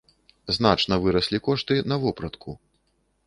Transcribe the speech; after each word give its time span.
Значна 0.55 0.97
выраслі 1.03 1.41
кошты 1.47 1.77
на 1.91 1.99
вопратку. 2.05 2.57